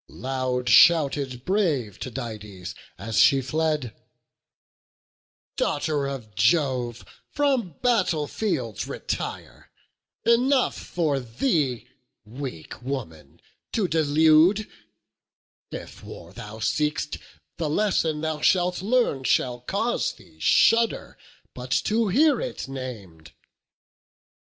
Loud 0.09 0.67
shouted 0.67 1.45
brave 1.45 1.99
Tydides, 1.99 2.73
as 2.97 3.19
she 3.19 3.39
fled: 3.39 3.93
"Daughter 5.57 6.07
of 6.07 6.33
Jove, 6.33 7.05
from 7.29 7.75
battle 7.83 8.25
fields 8.25 8.87
retire; 8.87 9.69
Enough 10.25 10.75
for 10.75 11.19
thee 11.19 11.87
weak 12.25 12.81
woman 12.81 13.41
to 13.73 13.87
delude; 13.87 14.67
If 15.69 16.03
war 16.03 16.33
thou 16.33 16.57
seek'st, 16.57 17.19
the 17.57 17.69
lesson 17.69 18.21
thou 18.21 18.41
shalt 18.41 18.81
learn 18.81 19.23
Shall 19.23 19.59
cause 19.59 20.13
thee 20.13 20.39
shudder 20.39 21.15
but 21.53 21.69
to 21.85 22.07
hear 22.07 22.39
it 22.41 22.67
nam'd." 22.67 23.33